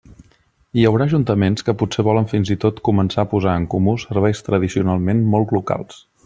[0.79, 4.43] Hi haurà ajuntaments que potser volen fins i tot començar a posar en comú serveis
[4.49, 6.03] tradicionalment molt locals.